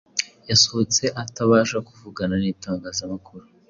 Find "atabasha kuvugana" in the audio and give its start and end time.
1.23-2.35